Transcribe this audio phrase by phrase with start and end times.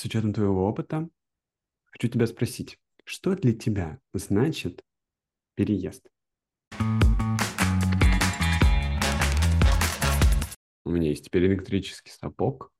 [0.00, 1.10] с учетом твоего опыта,
[1.84, 4.82] хочу тебя спросить, что для тебя значит
[5.56, 6.08] переезд?
[10.86, 12.72] У меня есть теперь электрический сапог,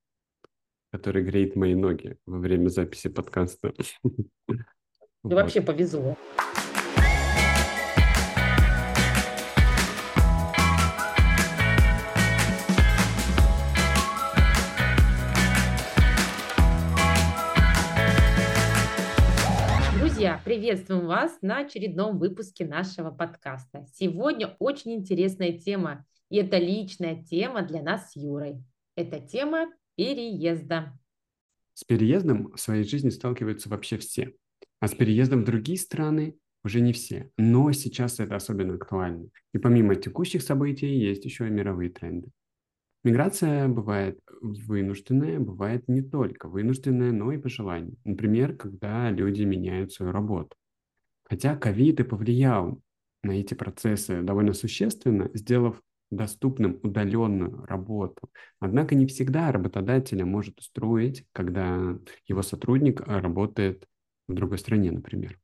[0.90, 3.74] который греет мои ноги во время записи подкаста.
[5.22, 5.34] Вот.
[5.34, 6.16] Вообще повезло.
[20.50, 23.86] Приветствуем вас на очередном выпуске нашего подкаста.
[23.94, 28.60] Сегодня очень интересная тема, и это личная тема для нас с Юрой.
[28.96, 30.98] Это тема переезда.
[31.74, 34.34] С переездом в своей жизни сталкиваются вообще все.
[34.80, 37.30] А с переездом в другие страны уже не все.
[37.38, 39.28] Но сейчас это особенно актуально.
[39.54, 42.26] И помимо текущих событий есть еще и мировые тренды.
[43.02, 47.96] Миграция бывает вынужденная, бывает не только вынужденная, но и по желанию.
[48.04, 50.56] Например, когда люди меняют свою работу.
[51.24, 52.82] Хотя ковид и повлиял
[53.22, 58.30] на эти процессы довольно существенно, сделав доступным удаленную работу.
[58.58, 63.86] Однако не всегда работодателя может устроить, когда его сотрудник работает
[64.28, 65.38] в другой стране, например.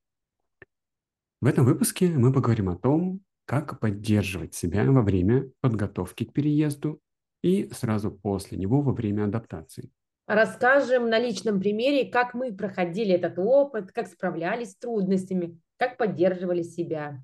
[1.40, 7.00] В этом выпуске мы поговорим о том, как поддерживать себя во время подготовки к переезду
[7.42, 9.90] и сразу после него во время адаптации.
[10.26, 16.62] Расскажем на личном примере, как мы проходили этот опыт, как справлялись с трудностями, как поддерживали
[16.62, 17.22] себя.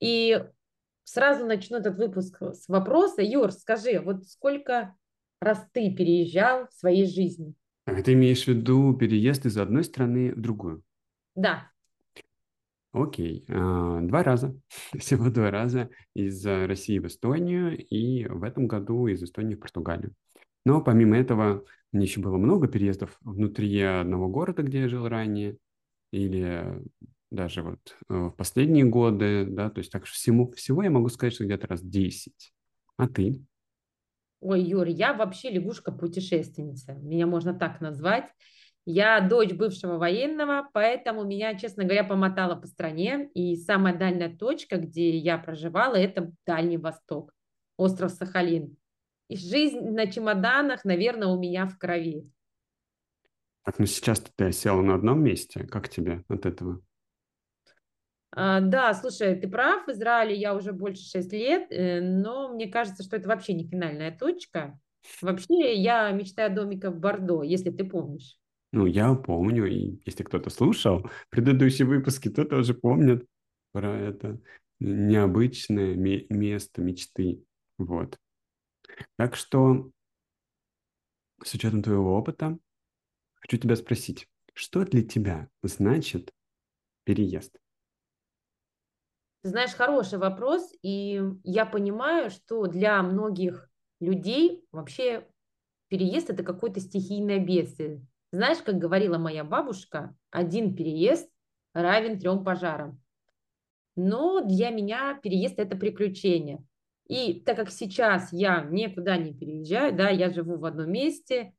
[0.00, 0.40] И
[1.02, 3.22] сразу начну этот выпуск с вопроса.
[3.22, 4.94] Юр, скажи, вот сколько
[5.40, 7.54] раз ты переезжал в своей жизни?
[7.84, 10.82] А ты имеешь в виду переезд из одной страны в другую?
[11.34, 11.70] Да.
[12.96, 14.58] Окей, а, два раза,
[14.98, 20.14] всего два раза из России в Эстонию и в этом году из Эстонии в Португалию.
[20.64, 25.58] Но помимо этого, мне еще было много переездов внутри одного города, где я жил ранее,
[26.10, 26.82] или
[27.30, 31.34] даже вот э, в последние годы, да, то есть так всему, всего я могу сказать,
[31.34, 32.54] что где-то раз 10.
[32.96, 33.44] А ты?
[34.40, 38.30] Ой, Юр, я вообще лягушка-путешественница, меня можно так назвать.
[38.88, 43.28] Я дочь бывшего военного, поэтому меня, честно говоря, помотало по стране.
[43.34, 47.34] И самая дальняя точка, где я проживала, это Дальний Восток,
[47.76, 48.76] остров Сахалин.
[49.28, 52.30] И жизнь на чемоданах, наверное, у меня в крови.
[53.64, 55.64] Так, ну сейчас ты села на одном месте.
[55.64, 56.80] Как тебе от этого?
[58.30, 62.68] А, да, слушай, ты прав, в Израиле я уже больше 6 лет, э, но мне
[62.68, 64.78] кажется, что это вообще не финальная точка.
[65.20, 68.38] Вообще я мечтаю о домике в Бордо, если ты помнишь.
[68.76, 73.26] Ну, я помню, и если кто-то слушал предыдущие выпуски, то тоже помнит
[73.72, 74.38] про это
[74.80, 77.42] необычное место мечты.
[77.78, 78.18] Вот.
[79.16, 79.90] Так что,
[81.42, 82.58] с учетом твоего опыта,
[83.36, 86.34] хочу тебя спросить, что для тебя значит
[87.04, 87.56] переезд?
[89.42, 93.70] Знаешь, хороший вопрос, и я понимаю, что для многих
[94.00, 95.26] людей вообще
[95.88, 98.06] переезд это какое-то стихийное бедствие.
[98.36, 101.26] Знаешь, как говорила моя бабушка, один переезд
[101.72, 103.00] равен трем пожарам.
[103.96, 106.62] Но для меня переезд– это приключение.
[107.08, 111.54] И так как сейчас я никуда не переезжаю, да, я живу в одном месте,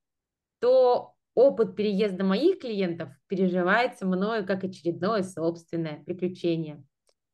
[0.59, 6.83] то опыт переезда моих клиентов переживается мною как очередное собственное приключение.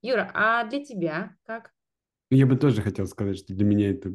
[0.01, 1.73] Юра, а для тебя как?
[2.31, 4.13] Я бы тоже хотел сказать, что для меня это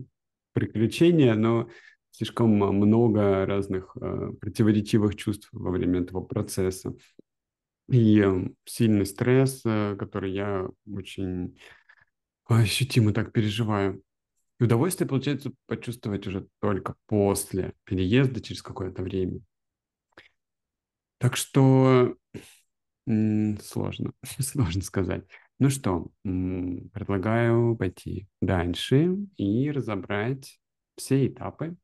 [0.54, 1.68] приключение, но
[2.18, 6.96] слишком много разных э, противоречивых чувств во время этого процесса.
[7.88, 11.56] И э, сильный стресс, э, который я очень
[12.46, 14.02] ощутимо так переживаю.
[14.58, 19.38] И удовольствие получается почувствовать уже только после переезда, через какое-то время.
[21.18, 22.16] Так что
[23.06, 25.24] сложно, сложно сказать.
[25.60, 30.58] Ну что, предлагаю пойти дальше и разобрать
[30.96, 31.76] все этапы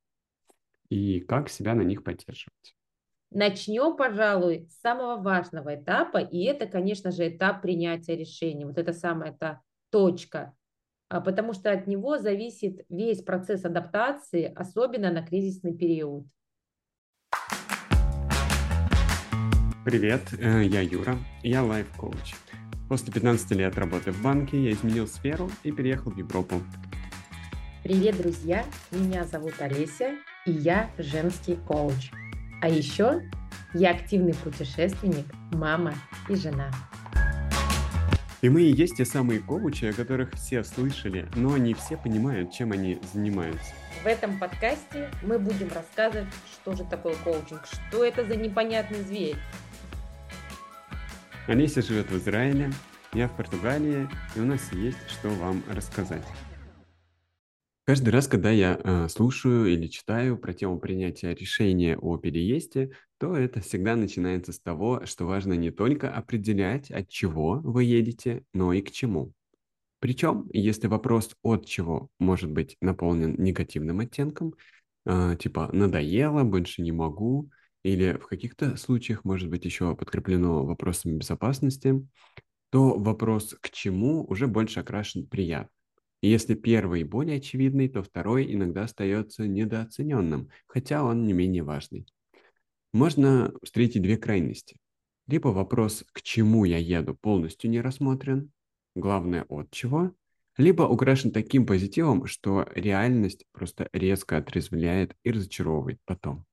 [0.94, 2.76] и как себя на них поддерживать.
[3.30, 8.64] Начнем, пожалуй, с самого важного этапа, и это, конечно же, этап принятия решения.
[8.64, 9.60] Вот это самая та
[9.90, 10.54] точка,
[11.08, 16.26] а, потому что от него зависит весь процесс адаптации, особенно на кризисный период.
[19.84, 22.36] Привет, э, я Юра, я лайф-коуч.
[22.88, 26.60] После 15 лет работы в банке я изменил сферу и переехал в Европу.
[27.82, 28.64] Привет, друзья!
[28.92, 32.10] Меня зовут Олеся, и я женский коуч.
[32.60, 33.22] А еще
[33.72, 35.94] я активный путешественник, мама
[36.28, 36.70] и жена.
[38.40, 42.52] И мы и есть те самые коучи, о которых все слышали, но не все понимают,
[42.52, 43.72] чем они занимаются.
[44.02, 49.36] В этом подкасте мы будем рассказывать, что же такое коучинг, что это за непонятный зверь.
[51.46, 52.70] Олеся живет в Израиле,
[53.14, 56.24] я в Португалии, и у нас есть что вам рассказать.
[57.86, 63.36] Каждый раз, когда я э, слушаю или читаю про тему принятия решения о переезде, то
[63.36, 68.72] это всегда начинается с того, что важно не только определять, от чего вы едете, но
[68.72, 69.34] и к чему.
[70.00, 74.54] Причем, если вопрос от чего может быть наполнен негативным оттенком,
[75.04, 77.50] э, типа «надоело», «больше не могу»,
[77.82, 82.02] или в каких-то случаях может быть еще подкреплено вопросами безопасности,
[82.70, 85.73] то вопрос «к чему» уже больше окрашен приятно.
[86.24, 92.06] И если первый более очевидный, то второй иногда остается недооцененным, хотя он не менее важный.
[92.94, 94.78] Можно встретить две крайности.
[95.26, 98.52] Либо вопрос «к чему я еду» полностью не рассмотрен,
[98.94, 100.14] главное от чего,
[100.56, 106.46] либо украшен таким позитивом, что реальность просто резко отрезвляет и разочаровывает потом.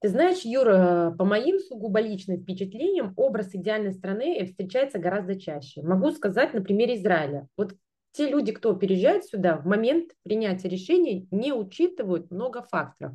[0.00, 5.82] Ты знаешь, Юра, по моим сугубо личным впечатлениям, образ идеальной страны встречается гораздо чаще.
[5.82, 7.46] Могу сказать на примере Израиля.
[7.56, 7.76] Вот
[8.12, 13.14] те люди, кто переезжает сюда, в момент принятия решений не учитывают много факторов.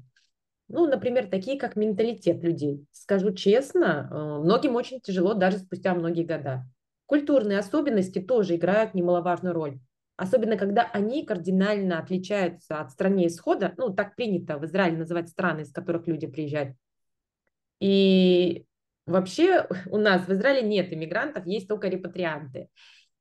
[0.68, 2.86] Ну, например, такие как менталитет людей.
[2.92, 6.66] Скажу честно, э, многим очень тяжело даже спустя многие года.
[7.06, 9.80] Культурные особенности тоже играют немаловажную роль.
[10.18, 13.74] Особенно, когда они кардинально отличаются от страны исхода.
[13.78, 16.76] Ну, так принято в Израиле называть страны, из которых люди приезжают.
[17.80, 18.66] И
[19.06, 22.70] вообще у нас в Израиле нет иммигрантов, есть только репатрианты.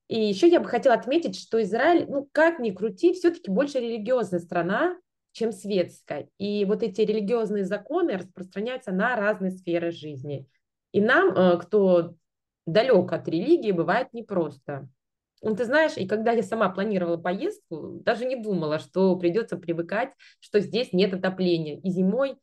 [0.08, 4.40] И еще я бы хотела отметить, что Израиль, ну как ни крути, все-таки больше религиозная
[4.40, 4.96] страна,
[5.32, 6.28] чем светская.
[6.38, 10.46] И вот эти религиозные законы распространяются на разные сферы жизни.
[10.92, 12.14] И нам, э, кто
[12.66, 14.88] далек от религии, бывает непросто.
[15.42, 20.10] Ну, ты знаешь, и когда я сама планировала поездку, даже не думала, что придется привыкать,
[20.40, 21.80] что здесь нет отопления.
[21.80, 22.36] И зимой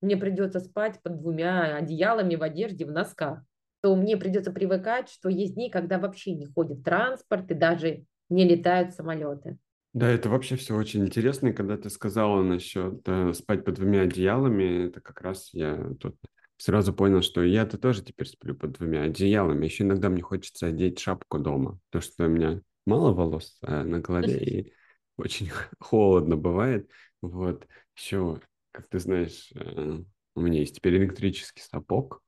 [0.00, 3.42] мне придется спать под двумя одеялами в одежде, в носках
[3.84, 8.48] то мне придется привыкать, что есть дни, когда вообще не ходит транспорт и даже не
[8.48, 9.58] летают самолеты.
[9.92, 11.48] Да, это вообще все очень интересно.
[11.48, 16.16] И когда ты сказала насчет э, спать под двумя одеялами, это как раз я тут
[16.56, 19.66] сразу понял, что я-то тоже теперь сплю под двумя одеялами.
[19.66, 24.00] Еще иногда мне хочется одеть шапку дома, то что у меня мало волос а на
[24.00, 24.72] голове и
[25.18, 26.88] очень холодно бывает.
[27.20, 27.66] Вот.
[27.94, 28.40] Еще,
[28.72, 29.98] как ты знаешь, э,
[30.36, 32.23] у меня есть теперь электрический сапог,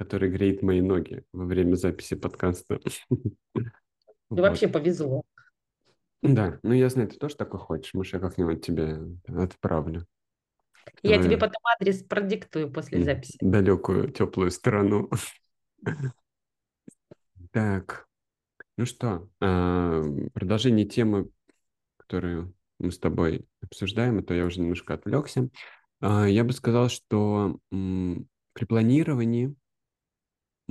[0.00, 2.80] который греет мои ноги во время записи подкаста.
[3.10, 3.20] И
[4.30, 5.24] вообще повезло.
[6.22, 7.92] Да, ну я знаю, ты тоже такой хочешь.
[7.92, 8.98] Может, я как-нибудь тебе
[9.28, 10.06] отправлю.
[11.02, 11.22] Я Твою...
[11.24, 13.36] тебе потом адрес продиктую после записи.
[13.42, 15.10] Далекую, теплую страну.
[17.52, 18.06] Так,
[18.76, 21.30] ну что, а, продолжение темы,
[21.96, 25.48] которую мы с тобой обсуждаем, а то я уже немножко отвлекся.
[26.00, 29.56] А, я бы сказал, что при планировании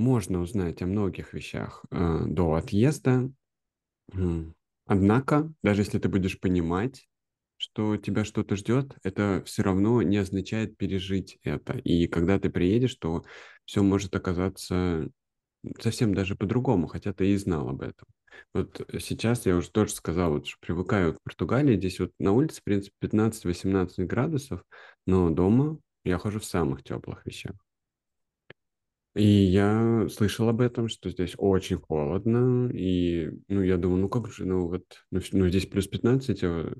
[0.00, 3.30] можно узнать о многих вещах э, до отъезда.
[4.86, 7.06] Однако, даже если ты будешь понимать,
[7.58, 11.74] что тебя что-то ждет, это все равно не означает пережить это.
[11.78, 13.22] И когда ты приедешь, то
[13.66, 15.10] все может оказаться
[15.78, 18.08] совсем даже по-другому, хотя ты и знал об этом.
[18.54, 21.76] Вот сейчас я уже тоже сказал, вот, что привыкаю к Португалии.
[21.76, 24.64] Здесь вот на улице, в принципе, 15-18 градусов,
[25.06, 27.54] но дома я хожу в самых теплых вещах.
[29.14, 34.30] И я слышал об этом, что здесь очень холодно, и, ну, я думаю, ну, как
[34.30, 36.72] же, ну, вот, ну, ну здесь плюс 15, а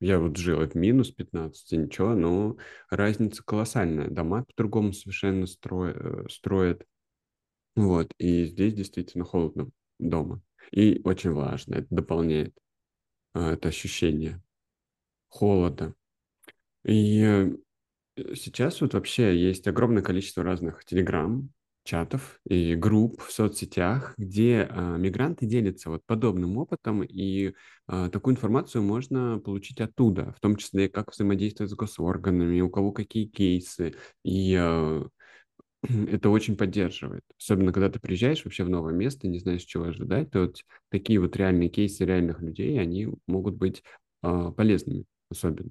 [0.00, 2.56] я вот жил в минус 15, ничего, но
[2.90, 4.08] разница колоссальная.
[4.08, 6.84] Дома по-другому совершенно строят, э, строят,
[7.74, 10.42] вот, и здесь действительно холодно дома.
[10.70, 12.54] И очень важно, это дополняет
[13.32, 14.42] а, это ощущение
[15.28, 15.94] холода.
[16.84, 17.22] И
[18.16, 21.50] э, сейчас вот вообще есть огромное количество разных телеграмм,
[21.88, 27.54] чатов и групп в соцсетях, где а, мигранты делятся вот подобным опытом, и
[27.86, 32.92] а, такую информацию можно получить оттуда, в том числе как взаимодействовать с госорганами, у кого
[32.92, 35.06] какие кейсы, и а,
[35.82, 37.22] это очень поддерживает.
[37.38, 41.18] Особенно, когда ты приезжаешь вообще в новое место, не знаешь, чего ожидать, то вот такие
[41.20, 43.82] вот реальные кейсы реальных людей, они могут быть
[44.22, 45.70] а, полезными особенно.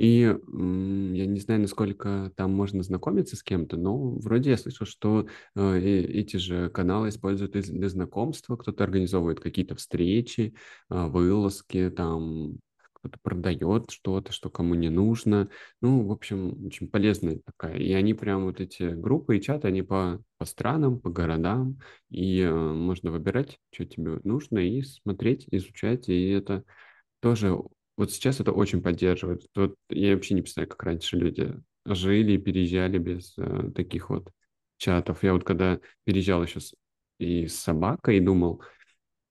[0.00, 5.26] И я не знаю, насколько там можно знакомиться с кем-то, но вроде я слышал, что
[5.54, 10.54] э, эти же каналы используют для знакомства, кто-то организовывает какие-то встречи,
[10.88, 12.60] э, вылазки, там
[12.94, 15.50] кто-то продает что-то, что кому не нужно.
[15.82, 17.76] Ну, в общем, очень полезная такая.
[17.76, 21.78] И они прям вот эти группы и чаты, они по, по странам, по городам,
[22.08, 26.64] и э, можно выбирать, что тебе нужно, и смотреть, изучать, и это
[27.20, 27.54] тоже
[28.00, 29.46] вот сейчас это очень поддерживает.
[29.54, 31.54] Вот я вообще не представляю, как раньше люди
[31.84, 34.32] жили и переезжали без э, таких вот
[34.78, 35.22] чатов.
[35.22, 36.74] Я вот когда переезжал еще с,
[37.18, 38.62] и с собакой, и думал,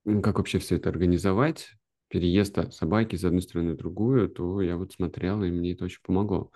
[0.05, 1.71] как вообще все это организовать,
[2.09, 6.03] переезда собаки с одной стороны в другую, то я вот смотрел, и мне это очень
[6.03, 6.51] помогло.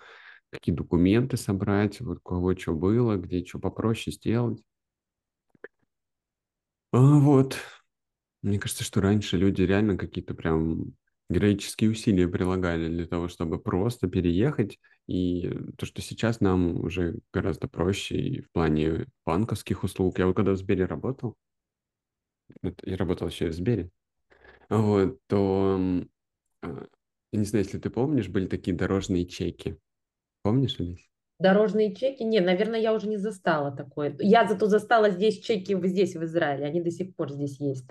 [0.50, 4.62] Какие документы собрать, вот кого что было, где что попроще сделать.
[6.92, 7.56] А, вот.
[8.42, 10.94] Мне кажется, что раньше люди реально какие-то прям
[11.30, 14.78] героические усилия прилагали для того, чтобы просто переехать.
[15.06, 20.18] И то, что сейчас нам уже гораздо проще и в плане банковских услуг.
[20.18, 21.36] Я вот когда в Сбере работал,
[22.62, 23.90] я работал еще и в Сбере,
[24.68, 25.78] вот, то,
[26.62, 26.86] а,
[27.32, 29.76] я не знаю, если ты помнишь, были такие дорожные чеки.
[30.42, 31.00] Помнишь, Алис?
[31.38, 32.22] Дорожные чеки?
[32.22, 34.14] Не, наверное, я уже не застала такое.
[34.20, 36.66] Я зато застала здесь чеки здесь, в Израиле.
[36.66, 37.86] Они до сих пор здесь есть.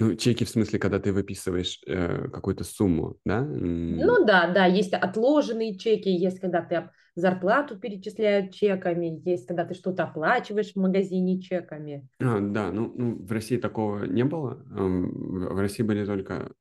[0.00, 3.42] Ну, чеки в смысле, когда ты выписываешь э, какую-то сумму, да?
[3.42, 9.74] Ну да, да, есть отложенные чеки, есть когда ты зарплату перечисляют чеками, есть когда ты
[9.74, 12.08] что-то оплачиваешь в магазине чеками.
[12.20, 14.62] А, да, ну, ну в России такого не было.
[14.68, 16.52] В России были только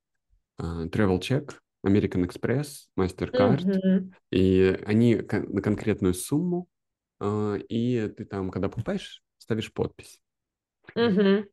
[0.60, 1.54] uh, Travel Check,
[1.86, 4.12] American Express, MasterCard, mm-hmm.
[4.32, 6.68] и они на конкретную сумму,
[7.22, 10.20] uh, и ты там, когда покупаешь, ставишь подпись.
[10.96, 11.46] Mm-hmm.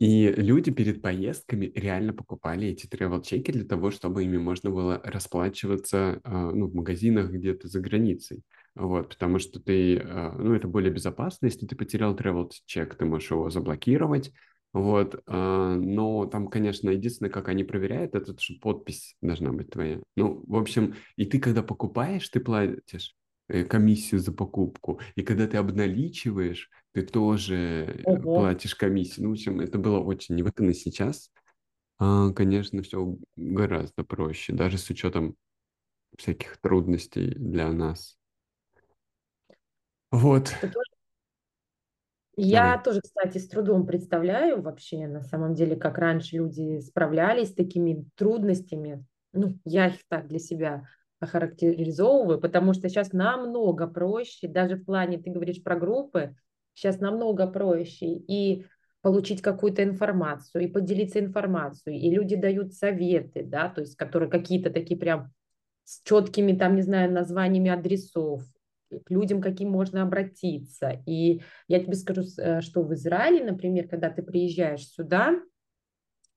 [0.00, 6.20] И люди перед поездками реально покупали эти travel-чеки для того, чтобы ими можно было расплачиваться
[6.24, 8.42] а, ну, в магазинах где-то за границей.
[8.74, 13.30] Вот, потому что ты, а, ну, это более безопасно, если ты потерял travel-чек, ты можешь
[13.30, 14.32] его заблокировать,
[14.72, 20.00] вот, а, но там, конечно, единственное, как они проверяют, это что подпись должна быть твоя.
[20.16, 23.14] Ну, в общем, и ты, когда покупаешь, ты платишь
[23.68, 25.00] комиссию за покупку.
[25.14, 28.36] И когда ты обналичиваешь, ты тоже э, Ого.
[28.36, 29.24] платишь комиссию.
[29.24, 31.30] Ну, в общем, это было очень невыгодно сейчас.
[31.98, 35.36] А, конечно, все гораздо проще, даже с учетом
[36.16, 38.16] всяких трудностей для нас.
[40.10, 40.54] Вот.
[42.36, 42.84] Я Давай.
[42.84, 48.06] тоже, кстати, с трудом представляю вообще, на самом деле, как раньше люди справлялись с такими
[48.16, 49.04] трудностями.
[49.32, 50.88] Ну, я их так для себя
[51.20, 56.34] охарактеризовываю, потому что сейчас намного проще, даже в плане, ты говоришь про группы,
[56.74, 58.66] сейчас намного проще и
[59.02, 64.70] получить какую-то информацию, и поделиться информацией, и люди дают советы, да, то есть которые какие-то
[64.70, 65.32] такие прям
[65.84, 68.42] с четкими, там, не знаю, названиями адресов,
[69.04, 71.00] к людям, каким можно обратиться.
[71.06, 75.40] И я тебе скажу, э, что в Израиле, например, когда ты приезжаешь сюда,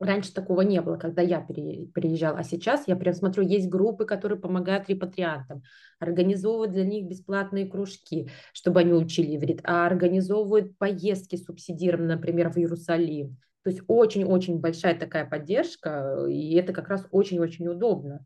[0.03, 4.37] Раньше такого не было, когда я приезжала, а сейчас я прям смотрю, есть группы, которые
[4.37, 5.63] помогают репатриантам,
[5.97, 12.57] организовывают для них бесплатные кружки, чтобы они учили иврит, а организовывают поездки субсидированные, например, в
[12.57, 13.37] Иерусалим.
[13.63, 18.25] То есть очень-очень большая такая поддержка, и это как раз очень-очень удобно.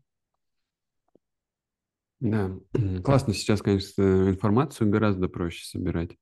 [2.19, 2.51] Да,
[3.03, 6.17] классно сейчас, конечно, информацию гораздо проще собирать.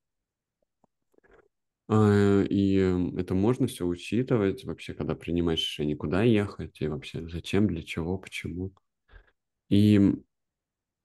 [1.87, 2.75] А, и
[3.17, 8.17] это можно все учитывать вообще, когда принимаешь решение, куда ехать и вообще зачем, для чего,
[8.17, 8.73] почему.
[9.69, 10.15] И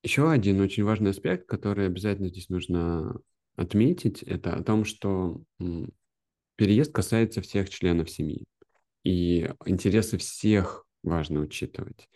[0.03, 3.21] еще один очень важный аспект, который обязательно здесь нужно
[3.57, 5.43] отметить, это о том, что
[6.57, 8.45] переезд касается всех членов семьи.
[9.05, 12.09] И интересы всех важно учитывать.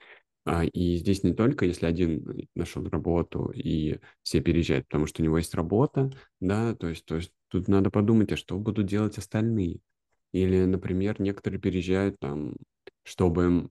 [0.46, 5.24] А, и здесь не только, если один нашел работу и все переезжают, потому что у
[5.24, 9.16] него есть работа, да, то есть, то есть тут надо подумать, а что будут делать
[9.16, 9.78] остальные.
[10.32, 12.56] Или, например, некоторые переезжают там,
[13.04, 13.70] чтобы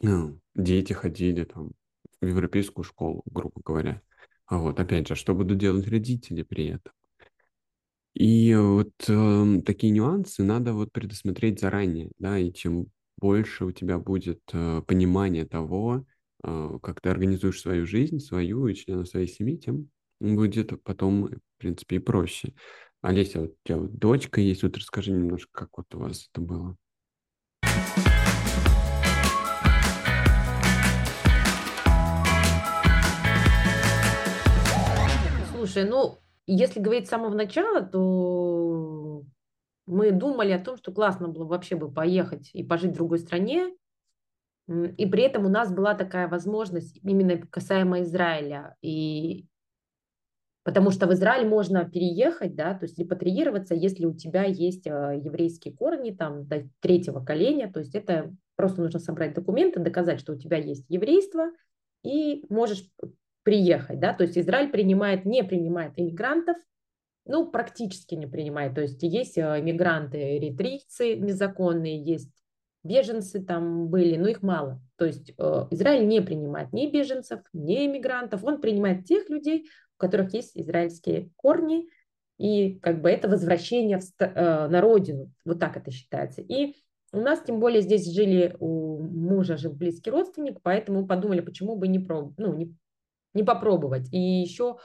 [0.00, 1.72] ну, дети ходили там
[2.20, 4.02] в европейскую школу, грубо говоря.
[4.46, 6.92] А вот, опять же, что будут делать родители при этом?
[8.14, 13.98] И вот э, такие нюансы надо вот предусмотреть заранее, да, и чем больше у тебя
[13.98, 16.06] будет э, понимания того,
[16.44, 21.40] э, как ты организуешь свою жизнь, свою и членов своей семьи, тем будет потом, в
[21.58, 22.54] принципе, и проще.
[23.00, 26.40] Олеся, вот у тебя вот дочка есть, вот расскажи немножко, как вот у вас это
[26.40, 26.76] было.
[35.52, 39.22] Слушай, ну, если говорить с самого начала, то
[39.86, 43.76] мы думали о том, что классно было вообще бы поехать и пожить в другой стране,
[44.66, 48.76] и при этом у нас была такая возможность именно касаемо Израиля.
[48.82, 49.46] И
[50.68, 55.14] потому что в Израиль можно переехать, да, то есть репатриироваться, если у тебя есть а,
[55.14, 60.34] еврейские корни там до третьего коления, то есть это просто нужно собрать документы, доказать, что
[60.34, 61.52] у тебя есть еврейство,
[62.04, 62.86] и можешь
[63.44, 66.58] приехать, да, то есть Израиль принимает, не принимает иммигрантов,
[67.24, 68.74] ну, практически не принимает.
[68.74, 72.30] То есть есть э, мигранты эритрийцы незаконные, есть
[72.84, 74.82] беженцы там были, но их мало.
[74.96, 79.66] То есть э, Израиль не принимает ни беженцев, ни иммигрантов, он принимает тех людей,
[79.98, 81.88] у которых есть израильские корни,
[82.38, 86.40] и как бы это возвращение в, э, на родину, вот так это считается.
[86.40, 86.76] И
[87.12, 91.88] у нас, тем более, здесь жили, у мужа жил близкий родственник, поэтому подумали, почему бы
[91.88, 92.74] не, проб, ну, не,
[93.34, 94.12] не попробовать.
[94.12, 94.78] И еще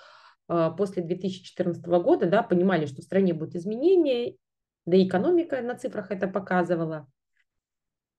[0.49, 4.35] э, после 2014 года да, понимали, что в стране будут изменения,
[4.85, 7.07] да и экономика на цифрах это показывала.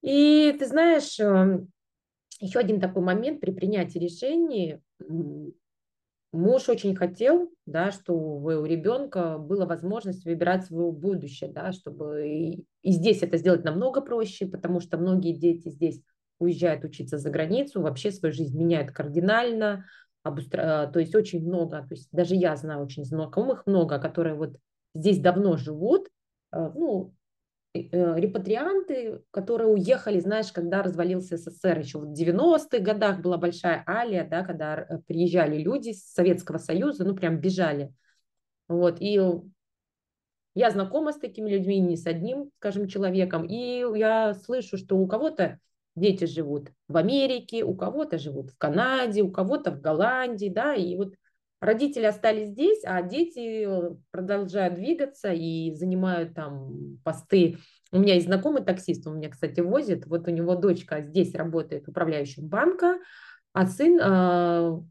[0.01, 1.71] И ты знаешь, эм,
[2.39, 4.81] еще один такой момент при принятии решений.
[6.35, 12.65] Муж очень хотел, да, чтобы у ребенка была возможность выбирать свое будущее, да, чтобы и,
[12.81, 16.01] и здесь это сделать намного проще, потому что многие дети здесь
[16.39, 19.85] уезжают учиться за границу, вообще свою жизнь меняют кардинально,
[20.23, 20.89] обустра...
[20.91, 24.57] то есть очень много, то есть даже я знаю очень знакомых много, которые вот
[24.93, 26.07] здесь давно живут,
[26.51, 27.24] э, ну, Э,
[27.91, 34.43] репатрианты, которые уехали, знаешь, когда развалился СССР, еще в 90-х годах была большая алия, да,
[34.43, 37.93] когда э, приезжали люди с Советского Союза, ну, прям бежали.
[38.67, 39.19] Вот, и
[40.55, 45.07] я знакома с такими людьми, не с одним, скажем, человеком, и я слышу, что у
[45.07, 45.59] кого-то
[45.95, 50.95] дети живут в Америке, у кого-то живут в Канаде, у кого-то в Голландии, да, и
[50.95, 51.13] вот
[51.65, 57.57] родители остались здесь, а дети э, продолжают двигаться и занимают там посты.
[57.91, 60.05] У меня есть знакомый таксист, он меня, кстати, возит.
[60.07, 62.99] Вот у него дочка здесь работает управляющим банка,
[63.53, 64.81] а сын э,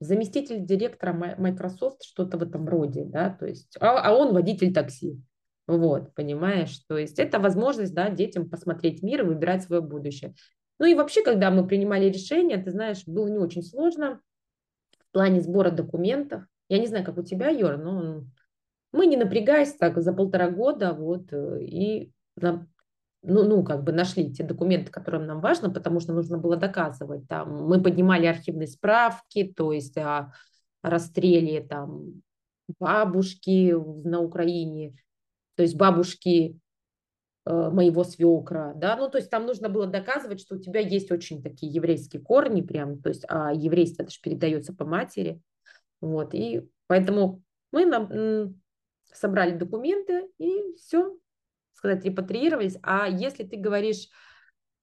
[0.00, 5.20] заместитель директора Microsoft, что-то в этом роде, да, то есть, а, а он водитель такси.
[5.66, 10.34] Вот, понимаешь, то есть это возможность, да, детям посмотреть мир и выбирать свое будущее.
[10.78, 14.20] Ну и вообще, когда мы принимали решение, ты знаешь, было не очень сложно,
[15.16, 16.42] плане сбора документов.
[16.68, 18.24] Я не знаю, как у тебя, Юр, но
[18.92, 22.66] мы не напрягаясь так за полтора года вот э, и ну,
[23.22, 27.26] ну, как бы нашли те документы, которые нам важно, потому что нужно было доказывать.
[27.28, 30.34] Там, мы поднимали архивные справки, то есть о
[30.82, 32.20] расстреле там,
[32.78, 33.74] бабушки
[34.06, 35.02] на Украине,
[35.54, 36.60] то есть бабушки
[37.46, 41.42] моего свекра, да, ну, то есть там нужно было доказывать, что у тебя есть очень
[41.42, 45.40] такие еврейские корни прям, то есть, а еврейство это же передается по матери,
[46.00, 48.54] вот, и поэтому мы нам
[49.12, 51.16] собрали документы и все,
[51.74, 54.08] сказать, репатриировались, а если ты говоришь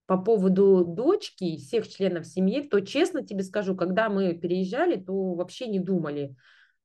[0.06, 5.68] по поводу дочки, всех членов семьи, то честно тебе скажу, когда мы переезжали, то вообще
[5.68, 6.36] не думали,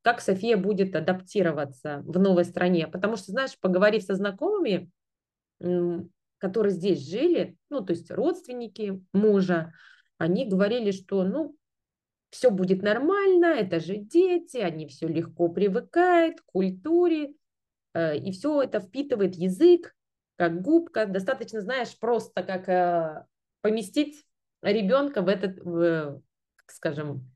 [0.01, 4.89] как София будет адаптироваться в новой стране, потому что, знаешь, поговорив со знакомыми,
[6.39, 9.73] которые здесь жили, ну, то есть родственники мужа,
[10.17, 11.55] они говорили, что, ну,
[12.29, 17.33] все будет нормально, это же дети, они все легко привыкают к культуре,
[17.93, 19.95] э, и все это впитывает язык,
[20.35, 21.05] как губка.
[21.05, 23.25] Достаточно, знаешь, просто как э,
[23.61, 24.25] поместить
[24.61, 26.21] ребенка в этот, в,
[26.67, 27.29] скажем,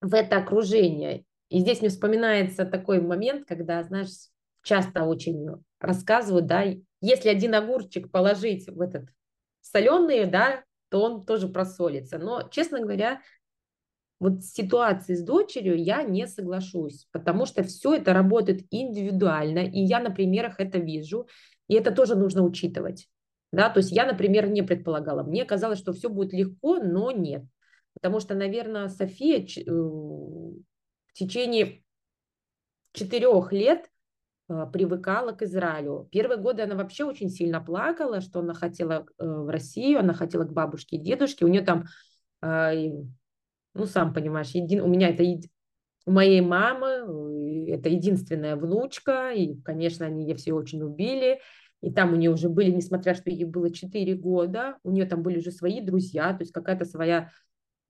[0.00, 1.24] в это окружение.
[1.48, 4.28] И здесь мне вспоминается такой момент, когда, знаешь,
[4.62, 6.64] часто очень рассказывают, да,
[7.00, 9.08] если один огурчик положить в этот
[9.60, 12.18] соленый, да, то он тоже просолится.
[12.18, 13.20] Но, честно говоря,
[14.18, 19.80] вот с ситуацией с дочерью я не соглашусь, потому что все это работает индивидуально, и
[19.80, 21.26] я на примерах это вижу,
[21.68, 23.08] и это тоже нужно учитывать.
[23.52, 25.22] Да, то есть я, например, не предполагала.
[25.22, 27.44] Мне казалось, что все будет легко, но нет.
[27.94, 31.82] Потому что, наверное, София э, в течение
[32.92, 33.90] четырех лет
[34.72, 36.08] привыкала к Израилю.
[36.10, 40.44] Первые годы она вообще очень сильно плакала, что она хотела э, в Россию, она хотела
[40.44, 41.44] к бабушке и дедушке.
[41.44, 41.84] У нее там,
[42.42, 42.72] а,
[43.74, 44.80] ну, сам понимаешь, един...
[44.80, 45.22] у меня это
[46.06, 51.40] у моей мамы, э, это единственная внучка, и, конечно, они ее все очень убили.
[51.80, 55.22] И там у нее уже были, несмотря что ей было 4 года, у нее там
[55.22, 57.30] были уже свои друзья, то есть какая-то своя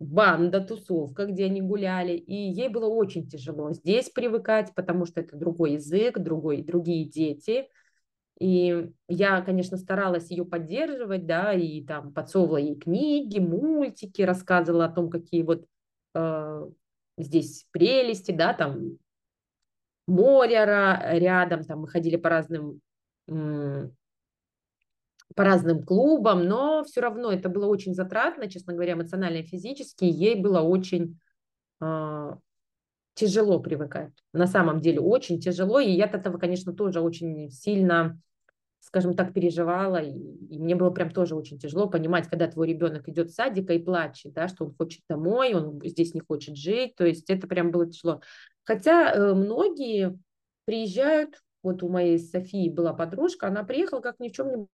[0.00, 5.36] банда, тусовка, где они гуляли, и ей было очень тяжело здесь привыкать, потому что это
[5.36, 7.68] другой язык, другой, другие дети.
[8.40, 14.92] И я, конечно, старалась ее поддерживать, да, и там подсовывала ей книги, мультики, рассказывала о
[14.92, 15.66] том, какие вот
[16.14, 16.66] э,
[17.18, 18.96] здесь прелести, да, там
[20.06, 22.80] море рядом, там мы ходили по разным
[25.36, 30.04] по разным клубам, но все равно это было очень затратно, честно говоря, эмоционально и физически.
[30.04, 31.20] Ей было очень
[31.80, 32.34] э,
[33.14, 34.12] тяжело привыкать.
[34.32, 35.78] На самом деле очень тяжело.
[35.78, 38.18] И я от этого, конечно, тоже очень сильно,
[38.80, 39.98] скажем так, переживала.
[39.98, 43.70] И, и мне было прям тоже очень тяжело понимать, когда твой ребенок идет в садик
[43.70, 46.96] и плачет, да, что он хочет домой, он здесь не хочет жить.
[46.96, 48.20] То есть это прям было тяжело.
[48.64, 50.18] Хотя э, многие
[50.64, 54.66] приезжают, вот у моей Софии была подружка, она приехала как ни в чем не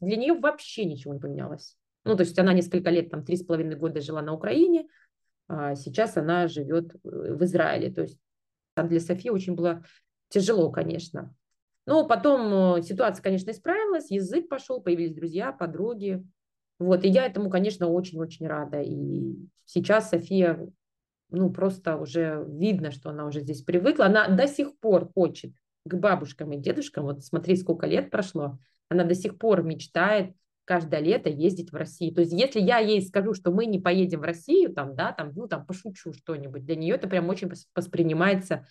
[0.00, 1.76] для нее вообще ничего не поменялось.
[2.04, 4.88] Ну, то есть она несколько лет, там, три с половиной года жила на Украине,
[5.48, 7.92] а сейчас она живет в Израиле.
[7.92, 8.18] То есть
[8.76, 9.84] для Софии очень было
[10.28, 11.34] тяжело, конечно.
[11.86, 16.22] Но потом э, ситуация, конечно, исправилась, язык пошел, появились друзья, подруги.
[16.78, 18.80] Вот, и я этому, конечно, очень-очень рада.
[18.82, 20.70] И сейчас София,
[21.30, 24.06] ну, просто уже видно, что она уже здесь привыкла.
[24.06, 25.52] Она до сих пор хочет
[25.86, 31.00] к бабушкам и дедушкам, вот смотри, сколько лет прошло, она до сих пор мечтает каждое
[31.00, 32.14] лето ездить в Россию.
[32.14, 35.32] То есть если я ей скажу, что мы не поедем в Россию, там, да, там,
[35.34, 38.66] ну, там, пошучу что-нибудь, для нее это прям очень воспринимается,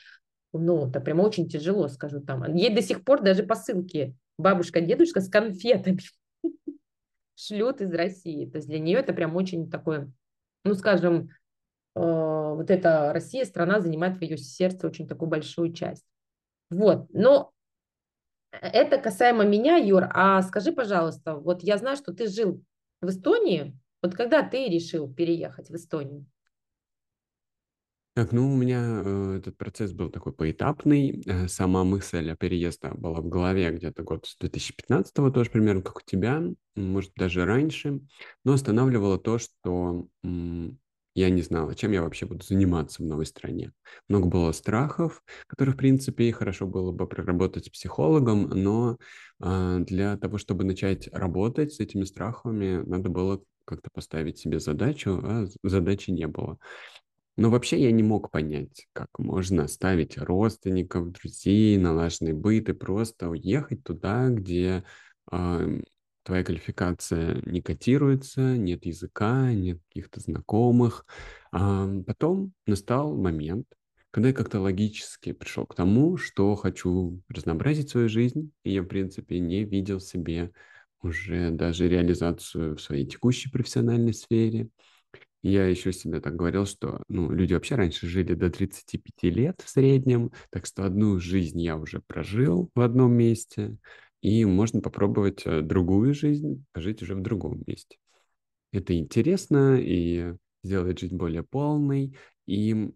[0.53, 2.43] ну, это прям очень тяжело, скажу там.
[2.53, 5.99] Ей до сих пор даже посылки бабушка, дедушка с конфетами
[7.35, 8.45] шлют из России.
[8.45, 10.11] То есть для нее это прям очень такое,
[10.63, 11.29] ну, скажем,
[11.95, 16.05] э, вот эта Россия, страна занимает в ее сердце очень такую большую часть.
[16.69, 17.53] Вот, но
[18.51, 20.07] это касаемо меня, Юр.
[20.11, 22.63] А скажи, пожалуйста, вот я знаю, что ты жил
[23.01, 23.77] в Эстонии.
[24.01, 26.25] Вот когда ты решил переехать в Эстонию?
[28.17, 31.21] Так, ну, у меня э, этот процесс был такой поэтапный.
[31.27, 35.97] Э, сама мысль о переезде была в голове где-то год с 2015 тоже примерно, как
[35.97, 36.41] у тебя,
[36.75, 38.01] может, даже раньше.
[38.43, 40.07] Но останавливало то, что
[41.17, 43.71] я не знала, чем я вообще буду заниматься в новой стране.
[44.07, 48.99] Много было страхов, которые, в принципе, хорошо было бы проработать с психологом, но
[49.39, 55.19] э, для того, чтобы начать работать с этими страхами, надо было как-то поставить себе задачу,
[55.23, 56.59] а задачи не было.
[57.35, 63.29] Но вообще я не мог понять, как можно оставить родственников, друзей, налаженный быт и просто
[63.29, 64.83] уехать туда, где
[66.27, 71.05] твоя квалификация не котируется, нет языка, нет каких-то знакомых.
[71.53, 73.65] А потом настал момент,
[74.11, 78.87] когда я как-то логически пришел к тому, что хочу разнообразить свою жизнь, и я, в
[78.87, 80.51] принципе, не видел себе
[81.01, 84.67] уже даже реализацию в своей текущей профессиональной сфере.
[85.43, 89.69] Я еще себе так говорил, что ну, люди вообще раньше жили до 35 лет в
[89.69, 93.77] среднем, так что одну жизнь я уже прожил в одном месте,
[94.21, 97.97] и можно попробовать э, другую жизнь, жить уже в другом месте.
[98.71, 102.91] Это интересно и сделает жизнь более полной, и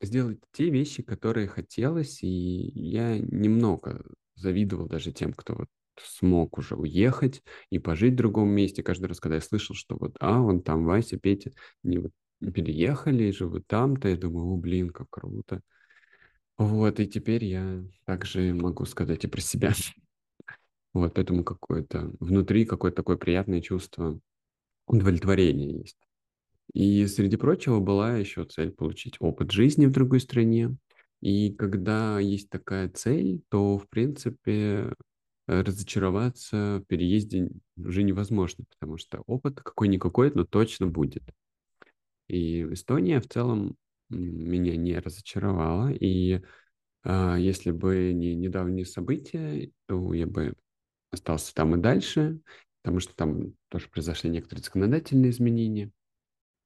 [0.00, 5.68] сделать те вещи, которые хотелось, и я немного завидовал даже тем, кто вот
[6.00, 8.82] смог уже уехать и пожить в другом месте.
[8.82, 12.10] Каждый раз, когда я слышал, что вот, а, вон там Вася, Петя, не вот
[12.40, 15.62] переехали живут там-то, я думаю, о, блин, как круто.
[16.58, 19.72] Вот, и теперь я также могу сказать и про себя.
[20.94, 24.18] Вот, поэтому какое-то внутри какое-то такое приятное чувство
[24.86, 25.98] удовлетворения есть.
[26.72, 30.76] И среди прочего была еще цель получить опыт жизни в другой стране.
[31.20, 34.94] И когда есть такая цель, то, в принципе,
[35.46, 41.22] разочароваться в переезде уже невозможно, потому что опыт какой-никакой, но точно будет.
[42.28, 43.76] И Эстония в целом
[44.08, 45.92] меня не разочаровала.
[45.92, 46.40] И
[47.02, 50.54] а, если бы не недавние события, то я бы
[51.14, 52.40] остался там и дальше,
[52.82, 55.90] потому что там тоже произошли некоторые законодательные изменения.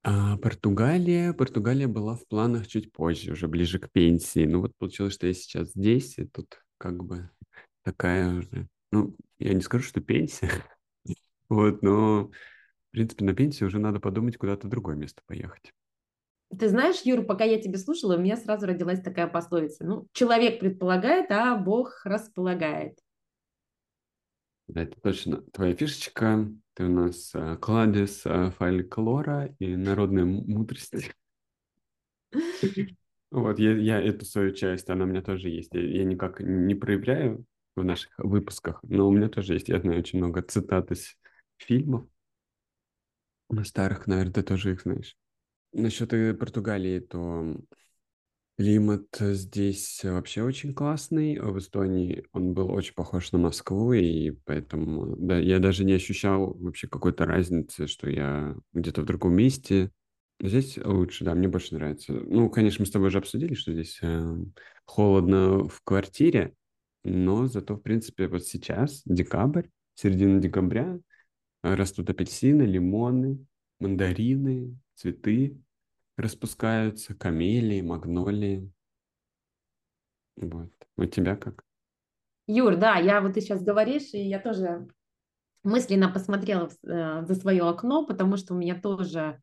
[0.03, 4.45] А Португалия, Португалия была в планах чуть позже, уже ближе к пенсии.
[4.45, 7.29] Ну вот получилось, что я сейчас здесь, и тут как бы
[7.83, 10.49] такая уже, ну, я не скажу, что пенсия,
[11.49, 15.73] вот, но, в принципе, на пенсию уже надо подумать, куда-то другое место поехать.
[16.57, 19.85] Ты знаешь, Юр, пока я тебя слушала, у меня сразу родилась такая пословица.
[19.85, 22.97] Ну, человек предполагает, а Бог располагает.
[24.69, 26.47] Да, это точно твоя фишечка.
[26.75, 31.11] Ты у нас э, кладезь э, фольклора и народной мудрости.
[33.31, 35.73] Вот, я, я эту свою часть, она у меня тоже есть.
[35.73, 39.69] Я, я никак не проявляю в наших выпусках, но у меня тоже есть.
[39.69, 41.15] Я знаю очень много цитат из
[41.57, 42.07] фильмов.
[43.63, 45.17] Старых, наверное, ты тоже их знаешь.
[45.73, 47.55] Насчет э, Португалии, то
[48.59, 51.39] Климат здесь вообще очень классный.
[51.39, 56.57] В Эстонии он был очень похож на Москву, и поэтому да, я даже не ощущал
[56.59, 59.91] вообще какой-то разницы, что я где-то в другом месте.
[60.41, 62.11] Здесь лучше, да, мне больше нравится.
[62.11, 64.35] Ну, конечно, мы с тобой уже обсудили, что здесь э,
[64.83, 66.53] холодно в квартире,
[67.05, 70.99] но зато, в принципе, вот сейчас, декабрь, середина декабря,
[71.63, 73.39] растут апельсины, лимоны,
[73.79, 75.57] мандарины, цветы
[76.19, 78.71] распускаются, камелии, магнолии.
[80.35, 80.71] Вот.
[80.97, 81.63] У тебя как?
[82.47, 84.87] Юр, да, я вот ты сейчас говоришь, и я тоже
[85.63, 89.41] мысленно посмотрела э, за свое окно, потому что у меня тоже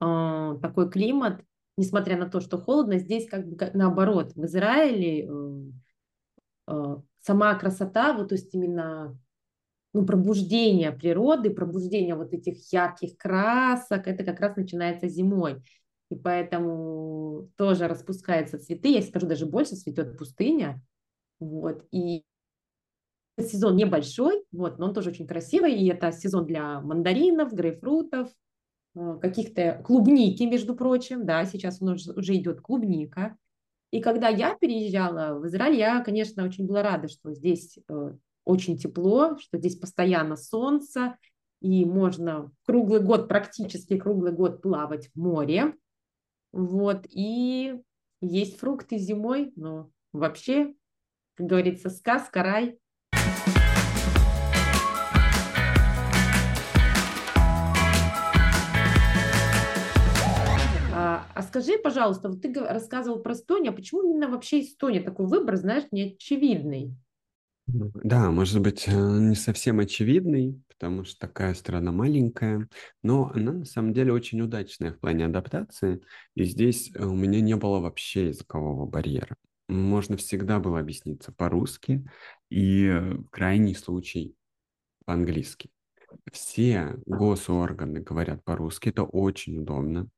[0.00, 1.44] э, такой климат,
[1.76, 5.60] несмотря на то, что холодно, здесь как бы наоборот, в Израиле э,
[6.68, 9.16] э, сама красота, вот то есть именно
[9.92, 15.62] ну, пробуждение природы, пробуждение вот этих ярких красок, это как раз начинается зимой.
[16.10, 18.88] И поэтому тоже распускаются цветы.
[18.88, 20.82] Я скажу, даже больше цветет пустыня.
[21.38, 21.84] Вот.
[21.92, 22.24] И
[23.38, 25.74] сезон небольшой, вот, но он тоже очень красивый.
[25.74, 28.30] И это сезон для мандаринов, грейпфрутов,
[28.94, 31.26] э, каких-то клубники, между прочим.
[31.26, 33.36] Да, сейчас у нас уже идет клубника.
[33.90, 38.12] И когда я переезжала в Израиль, я, конечно, очень была рада, что здесь э,
[38.44, 41.16] очень тепло, что здесь постоянно солнце,
[41.60, 45.74] и можно круглый год, практически круглый год плавать в море.
[46.52, 47.74] Вот, и
[48.20, 50.74] есть фрукты зимой, но вообще,
[51.34, 52.78] как говорится, сказка, рай.
[60.92, 65.26] А, а скажи, пожалуйста, вот ты рассказывал про Эстонию, а почему именно вообще Эстония такой
[65.26, 66.96] выбор, знаешь, неочевидный?
[67.70, 72.66] Да, может быть, э, не совсем очевидный, потому что такая страна маленькая,
[73.02, 76.00] но она на самом деле очень удачная в плане адаптации,
[76.34, 79.36] и здесь э, у меня не было вообще языкового барьера.
[79.68, 82.08] Можно всегда было объясниться по-русски
[82.48, 84.34] и э, в крайний случай
[85.04, 85.70] по-английски.
[86.32, 90.08] Все госорганы говорят по-русски, это очень удобно.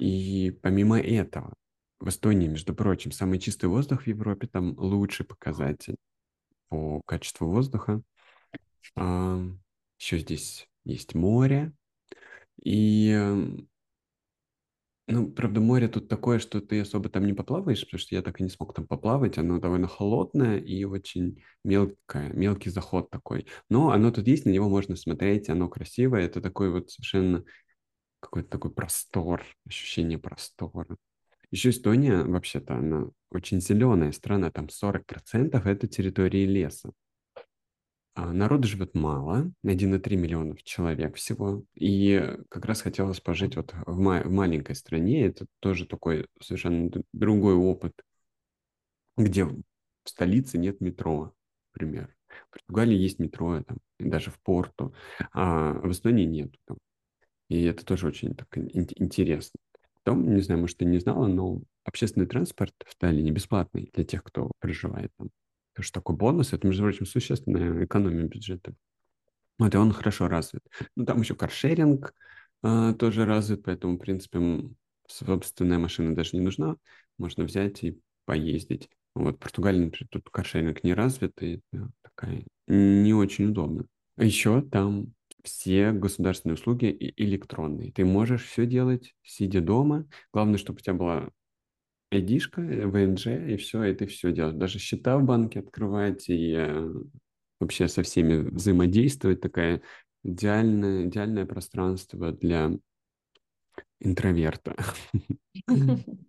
[0.00, 1.54] И помимо этого,
[2.00, 5.96] в Эстонии, между прочим, самый чистый воздух в Европе, там лучший показатель
[6.68, 8.02] по качеству воздуха.
[9.98, 11.72] Еще здесь есть море.
[12.64, 13.68] И, эм,
[15.10, 18.40] ну, правда, море тут такое, что ты особо там не поплаваешь, потому что я так
[18.40, 19.38] и не смог там поплавать.
[19.38, 23.46] Оно довольно холодное и очень мелкое, мелкий заход такой.
[23.70, 26.26] Но оно тут есть, на него можно смотреть, оно красивое.
[26.26, 27.42] Это такой вот совершенно
[28.20, 30.96] какой-то такой простор, ощущение простора.
[31.50, 36.90] Еще Эстония, вообще-то, она очень зеленая страна, там 40% это территории леса.
[38.14, 41.62] А народу живет мало, 1,3 миллионов человек всего.
[41.74, 45.24] И как раз хотелось пожить вот в, ма- в маленькой стране.
[45.26, 47.92] Это тоже такой совершенно другой опыт,
[49.16, 49.62] где в
[50.04, 51.32] столице нет метро,
[51.72, 52.14] например.
[52.48, 54.94] В Португалии есть метро, там, и даже в Порту,
[55.32, 56.54] а в Эстонии нет.
[57.48, 59.58] И это тоже очень так интересно.
[60.08, 64.24] Потом, не знаю, может, ты не знала, но общественный транспорт в Таллине бесплатный для тех,
[64.24, 65.28] кто проживает там.
[65.74, 68.72] Это же такой бонус, это, между прочим, существенная экономия бюджета.
[69.58, 70.62] Вот, и он хорошо развит.
[70.96, 72.14] Ну, там еще каршеринг
[72.62, 74.40] а, тоже развит, поэтому, в принципе,
[75.06, 76.76] собственная машина даже не нужна.
[77.18, 78.88] Можно взять и поездить.
[79.14, 81.60] Вот в Португалии, например, тут каршеринг не развит, и
[82.00, 83.84] такая не очень удобно.
[84.16, 85.12] А еще там
[85.44, 87.92] все государственные услуги электронные.
[87.92, 90.06] Ты можешь все делать, сидя дома.
[90.32, 91.30] Главное, чтобы у тебя была
[92.12, 94.56] ID-шка, э, ВНЖ, и все, и ты все делаешь.
[94.56, 96.92] Даже счета в банке открывать и э,
[97.60, 99.40] вообще со всеми взаимодействовать.
[99.40, 99.82] Такая
[100.24, 102.72] идеальное, идеальное пространство для
[104.00, 104.76] интроверта.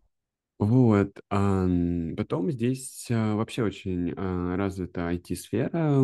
[0.62, 1.22] Вот.
[1.30, 6.04] Потом здесь э, вообще очень развита IT-сфера.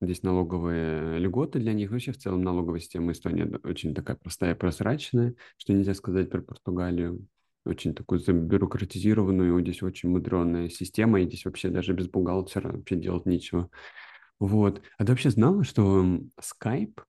[0.00, 1.90] Здесь налоговые льготы для них.
[1.90, 6.42] Вообще в целом налоговая система Эстонии очень такая простая и прозрачная, что нельзя сказать про
[6.42, 7.26] Португалию.
[7.64, 13.26] Очень такую забюрократизированную, здесь очень мудреная система, и здесь вообще даже без бухгалтера вообще делать
[13.26, 13.70] нечего.
[14.38, 14.82] Вот.
[14.98, 16.04] А ты вообще знала, что
[16.40, 17.00] Skype,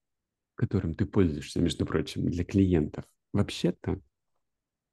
[0.56, 4.00] которым ты пользуешься, между прочим, для клиентов, вообще-то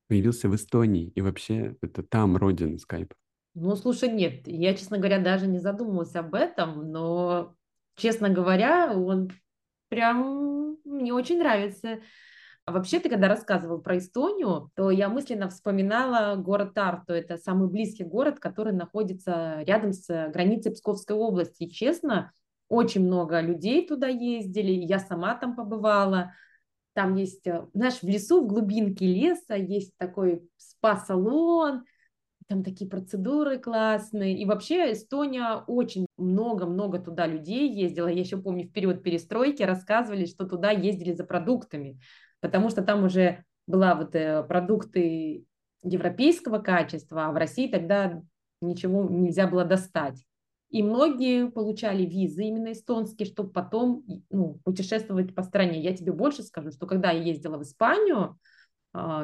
[0.07, 3.13] появился в Эстонии, и вообще это там родина Skype?
[3.55, 7.55] Ну, слушай, нет, я, честно говоря, даже не задумывалась об этом, но
[7.95, 9.31] честно говоря, он
[9.89, 11.99] прям мне очень нравится.
[12.65, 17.13] А вообще, ты когда рассказывал про Эстонию, то я мысленно вспоминала город Тарту.
[17.13, 21.63] Это самый близкий город, который находится рядом с границей Псковской области.
[21.63, 22.31] И, честно,
[22.67, 26.33] очень много людей туда ездили, я сама там побывала.
[26.93, 31.83] Там есть, э, знаешь, в лесу, в глубинке леса есть такой спа-салон,
[32.47, 34.37] там такие процедуры классные.
[34.37, 38.07] И вообще Эстония очень много-много туда людей ездила.
[38.07, 41.99] Я еще помню, в период перестройки рассказывали, что туда ездили за продуктами,
[42.41, 45.45] потому что там уже была вот э, продукты
[45.81, 48.21] европейского качества, а в России тогда
[48.61, 50.23] ничего нельзя было достать.
[50.69, 55.79] И многие получали визы именно эстонские, чтобы потом ну, путешествовать по стране.
[55.79, 58.37] Я тебе больше скажу, что когда я ездила в Испанию,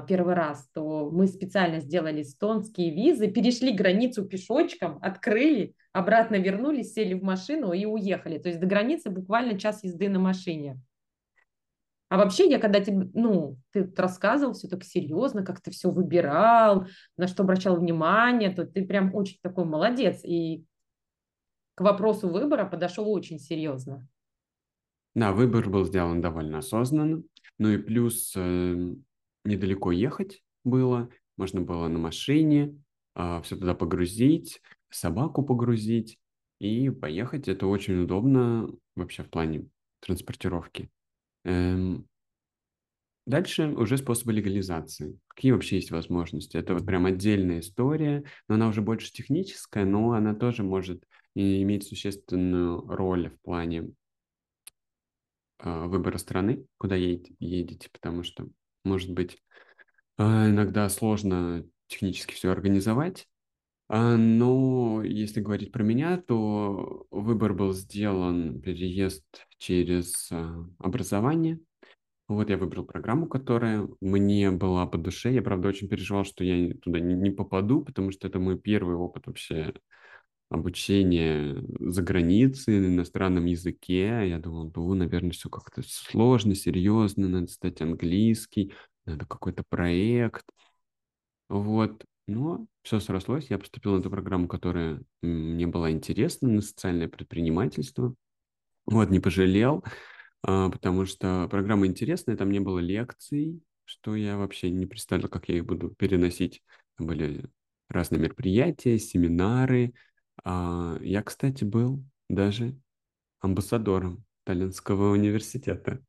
[0.07, 7.13] первый раз, то мы специально сделали эстонские визы, перешли границу пешочком, открыли, обратно вернулись, сели
[7.13, 8.37] в машину и уехали.
[8.37, 10.81] То есть до границы буквально час езды на машине.
[12.09, 16.87] А вообще, я когда тебе, ну, ты рассказывал все так серьезно, как ты все выбирал,
[17.15, 20.19] на что обращал внимание, то ты прям очень такой молодец.
[20.25, 20.65] И
[21.75, 24.05] к вопросу выбора подошел очень серьезно.
[25.15, 27.23] Да, выбор был сделан довольно осознанно.
[27.57, 28.95] Ну и плюс э,
[29.43, 31.09] недалеко ехать было.
[31.37, 32.73] Можно было на машине э,
[33.15, 36.19] а, все туда погрузить, собаку погрузить
[36.59, 37.47] и поехать.
[37.47, 39.67] Это очень удобно вообще в плане
[40.01, 40.89] транспортировки.
[41.43, 42.07] Эм,
[43.27, 45.19] Дальше уже способы легализации.
[45.27, 46.57] Какие вообще есть возможности?
[46.57, 51.03] Это вот прям отдельная история, но она уже больше техническая, но она тоже может
[51.35, 53.91] иметь существенную роль в плане
[55.59, 58.47] э, выбора страны, куда едете, едете, потому что,
[58.83, 59.37] может быть,
[60.17, 63.27] э, иногда сложно технически все организовать,
[63.89, 69.25] а, но если говорить про меня, то выбор был сделан переезд
[69.57, 71.59] через э, образование–
[72.31, 75.33] вот я выбрал программу, которая мне была по душе.
[75.33, 79.27] Я, правда, очень переживал, что я туда не попаду, потому что это мой первый опыт
[79.27, 79.73] вообще
[80.51, 84.27] обучения за границей на иностранном языке.
[84.27, 88.73] Я думал, ну, наверное, все как-то сложно, серьезно, надо стать английский,
[89.05, 90.45] надо какой-то проект.
[91.49, 92.03] Вот.
[92.27, 93.49] Но все срослось.
[93.49, 98.13] Я поступил на эту программу, которая мне была интересна, на социальное предпринимательство.
[98.85, 99.83] Вот, не пожалел.
[100.43, 105.47] А, потому что программа интересная, там не было лекций, что я вообще не представлял, как
[105.49, 106.61] я их буду переносить.
[106.97, 107.45] Там были
[107.89, 109.93] разные мероприятия, семинары.
[110.43, 112.75] А, я, кстати, был даже
[113.39, 116.03] амбассадором Таллинского университета.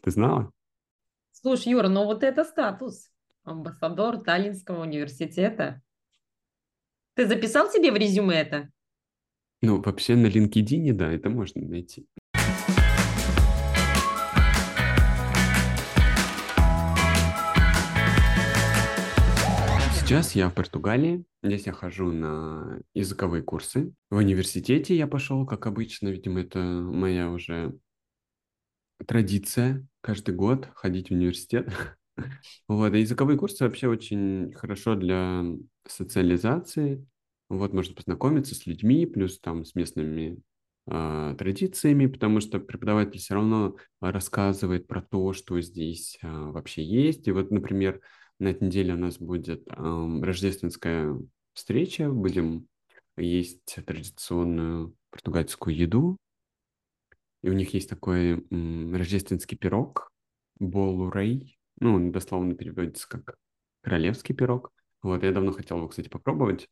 [0.00, 0.50] Ты знала?
[1.32, 3.10] Слушай, Юра, ну вот это статус.
[3.42, 5.82] Амбассадор Таллинского университета.
[7.14, 8.70] Ты записал себе в резюме это?
[9.62, 12.06] Ну, вообще на LinkedIn, да, это можно найти.
[20.14, 21.24] Сейчас я в Португалии.
[21.42, 23.92] Здесь я хожу на языковые курсы.
[24.10, 26.06] В университете я пошел, как обычно.
[26.06, 27.76] Видимо, это моя уже
[29.04, 31.68] традиция каждый год ходить в университет.
[32.68, 35.44] Вот, и языковые курсы вообще очень хорошо для
[35.84, 37.04] социализации.
[37.48, 40.38] Вот, можно познакомиться с людьми, плюс там с местными
[40.86, 47.26] э, традициями, потому что преподаватель все равно рассказывает про то, что здесь э, вообще есть.
[47.26, 48.00] И вот, например,
[48.38, 51.16] на этой неделе у нас будет э, рождественская
[51.54, 52.10] встреча.
[52.10, 52.68] Будем
[53.16, 56.16] есть традиционную португальскую еду.
[57.42, 60.10] И у них есть такой м, рождественский пирог,
[60.58, 61.58] болурей.
[61.78, 63.36] Ну, он дословно переводится как
[63.82, 64.72] королевский пирог.
[65.02, 66.68] Вот, я давно хотел его, кстати, попробовать.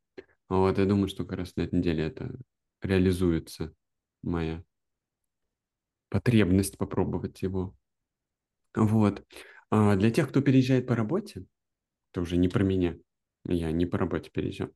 [0.49, 2.35] Вот, я думаю, что как раз на этой неделе это
[2.83, 3.75] реализуется
[4.23, 4.65] моя
[6.09, 7.75] потребность попробовать его.
[8.75, 9.25] Вот.
[9.75, 11.47] А для тех, кто переезжает по работе,
[12.13, 12.99] это уже не про меня,
[13.47, 14.69] я не по работе переезжал,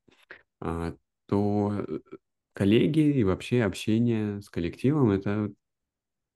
[0.59, 1.99] а, то э,
[2.55, 5.53] коллеги и вообще общение с коллективом– это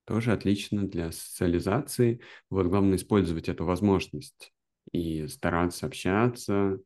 [0.05, 2.21] тоже отлично для социализации.
[2.51, 4.53] Вот главное использовать эту возможность
[4.91, 6.77] и стараться общаться,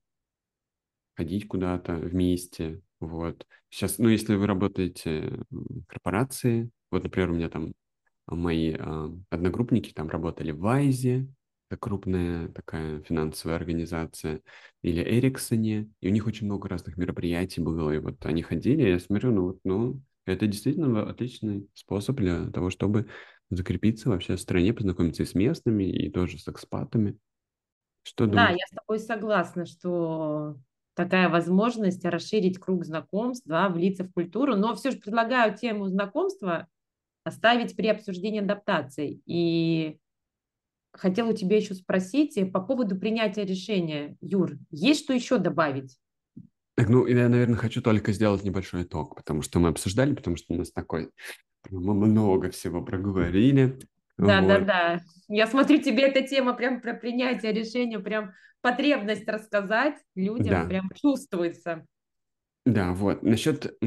[1.18, 2.82] ходить куда-то вместе.
[3.02, 3.46] Вот.
[3.70, 7.74] Сейчас, ну, если вы работаете в корпорации, вот, например, у меня там
[8.28, 11.28] мои э, одногруппники там работали в Вайзе,
[11.76, 14.42] это крупная такая финансовая организация,
[14.82, 19.00] или Эриксоне, и у них очень много разных мероприятий было, и вот они ходили, я
[19.00, 23.08] смотрю, ну вот, ну, это действительно отличный способ для того, чтобы
[23.50, 27.18] закрепиться вообще в стране, познакомиться и с местными, и тоже с экспатами.
[28.04, 28.58] Что да, думаешь?
[28.60, 30.56] я с тобой согласна, что
[30.96, 36.68] такая возможность расширить круг знакомств, да, влиться в культуру, но все же предлагаю тему знакомства
[37.24, 39.22] оставить при обсуждении адаптации.
[39.26, 40.00] И
[40.98, 44.18] хотела у тебя еще спросить э, по поводу принятия решения.
[44.22, 45.98] Юр, есть что еще добавить?
[46.76, 50.54] Так, ну, я, наверное, хочу только сделать небольшой итог, потому что мы обсуждали, потому что
[50.54, 51.10] у нас такой...
[51.70, 53.80] Мы много всего проговорили.
[54.18, 54.48] Да, вот.
[54.48, 55.02] да, да.
[55.28, 60.66] Я смотрю, тебе эта тема прям про принятие решения, прям потребность рассказать людям да.
[60.66, 61.86] прям чувствуется.
[62.66, 63.24] Да, вот.
[63.24, 63.78] Насчет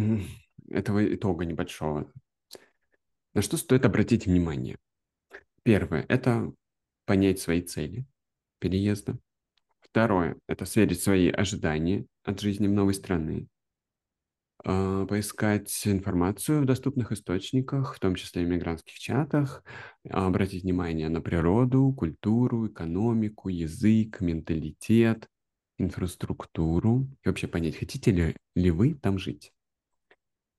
[0.70, 2.10] этого итога небольшого.
[3.34, 4.78] На что стоит обратить внимание?
[5.62, 6.52] Первое– это
[7.08, 8.04] понять свои цели
[8.58, 9.18] переезда.
[9.80, 13.46] Второе– это сверить свои ожидания от жизни в новой стране.
[14.62, 19.64] А, поискать информацию в доступных источниках, в том числе в мигрантских чатах,
[20.10, 25.30] обратить внимание на природу, культуру, экономику, язык, менталитет,
[25.78, 29.54] инфраструктуру и вообще понять, хотите ли, ли вы там жить.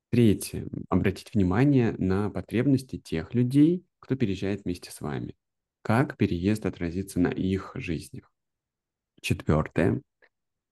[0.09, 0.67] Третье.
[0.89, 5.35] Обратить внимание на потребности тех людей, кто переезжает вместе с вами
[5.82, 8.32] как переезд отразится на их жизнях.
[9.21, 10.01] Четвертое.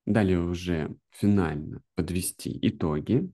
[0.06, 3.30] Далее уже финально подвести итоги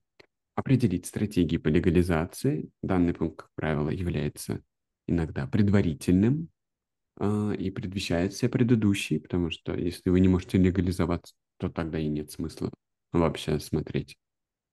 [0.55, 2.69] определить стратегии по легализации.
[2.81, 4.61] Данный пункт, как правило, является
[5.07, 6.49] иногда предварительным
[7.19, 12.07] э, и предвещает все предыдущие, потому что если вы не можете легализоваться, то тогда и
[12.07, 12.71] нет смысла
[13.11, 14.15] вообще смотреть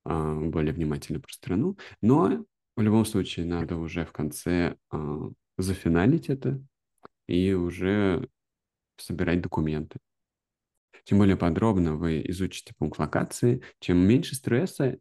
[0.06, 1.76] э, более внимательно про страну.
[2.00, 2.44] Но
[2.76, 6.62] в любом случае надо уже в конце э, зафиналить это
[7.30, 8.28] и уже
[8.96, 9.98] собирать документы.
[11.04, 14.98] Чем более подробно вы изучите пункт локации, чем меньше стресса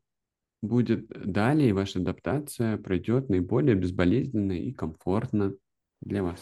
[0.62, 5.56] будет далее, и ваша адаптация пройдет наиболее безболезненно и комфортно
[6.02, 6.40] для вас.